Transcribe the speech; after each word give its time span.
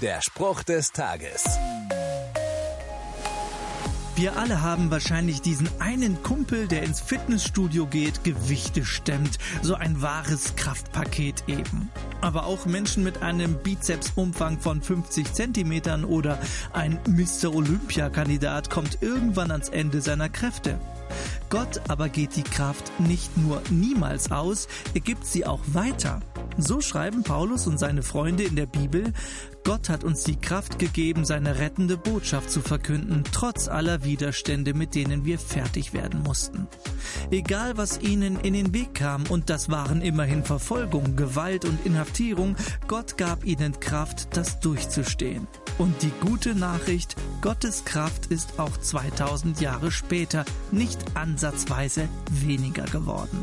Der 0.00 0.22
Spruch 0.22 0.62
des 0.62 0.92
Tages. 0.92 1.44
Wir 4.16 4.38
alle 4.38 4.62
haben 4.62 4.90
wahrscheinlich 4.90 5.42
diesen 5.42 5.68
einen 5.78 6.22
Kumpel, 6.22 6.68
der 6.68 6.84
ins 6.84 7.00
Fitnessstudio 7.00 7.86
geht, 7.86 8.24
Gewichte 8.24 8.86
stemmt. 8.86 9.36
So 9.60 9.74
ein 9.74 10.00
wahres 10.00 10.56
Kraftpaket 10.56 11.44
eben. 11.48 11.90
Aber 12.22 12.46
auch 12.46 12.64
Menschen 12.64 13.04
mit 13.04 13.22
einem 13.22 13.62
Bizepsumfang 13.62 14.58
von 14.58 14.80
50 14.80 15.34
Zentimetern 15.34 16.06
oder 16.06 16.38
ein 16.72 16.98
Mr. 17.06 17.54
Olympia-Kandidat 17.54 18.70
kommt 18.70 19.02
irgendwann 19.02 19.50
ans 19.50 19.68
Ende 19.68 20.00
seiner 20.00 20.30
Kräfte. 20.30 20.78
Gott 21.50 21.82
aber 21.88 22.08
geht 22.08 22.36
die 22.36 22.42
Kraft 22.42 22.90
nicht 23.00 23.36
nur 23.36 23.60
niemals 23.68 24.30
aus, 24.30 24.66
er 24.94 25.00
gibt 25.00 25.26
sie 25.26 25.44
auch 25.44 25.60
weiter. 25.66 26.20
So 26.62 26.80
schreiben 26.80 27.22
Paulus 27.22 27.66
und 27.66 27.78
seine 27.78 28.02
Freunde 28.02 28.42
in 28.44 28.56
der 28.56 28.66
Bibel, 28.66 29.12
Gott 29.64 29.88
hat 29.88 30.04
uns 30.04 30.24
die 30.24 30.36
Kraft 30.36 30.78
gegeben, 30.78 31.24
seine 31.24 31.58
rettende 31.58 31.96
Botschaft 31.96 32.50
zu 32.50 32.60
verkünden, 32.60 33.24
trotz 33.30 33.68
aller 33.68 34.04
Widerstände, 34.04 34.74
mit 34.74 34.94
denen 34.94 35.24
wir 35.24 35.38
fertig 35.38 35.92
werden 35.92 36.22
mussten. 36.22 36.66
Egal 37.30 37.76
was 37.76 38.00
ihnen 38.00 38.40
in 38.40 38.54
den 38.54 38.72
Weg 38.72 38.94
kam, 38.94 39.24
und 39.28 39.50
das 39.50 39.70
waren 39.70 40.00
immerhin 40.00 40.44
Verfolgung, 40.44 41.16
Gewalt 41.16 41.64
und 41.64 41.84
Inhaftierung, 41.84 42.56
Gott 42.88 43.16
gab 43.16 43.44
ihnen 43.44 43.78
Kraft, 43.80 44.36
das 44.36 44.60
durchzustehen. 44.60 45.46
Und 45.78 46.02
die 46.02 46.12
gute 46.20 46.54
Nachricht, 46.54 47.16
Gottes 47.40 47.84
Kraft 47.84 48.26
ist 48.26 48.58
auch 48.58 48.76
2000 48.76 49.60
Jahre 49.60 49.90
später 49.90 50.44
nicht 50.72 50.98
ansatzweise 51.14 52.08
weniger 52.30 52.84
geworden. 52.84 53.42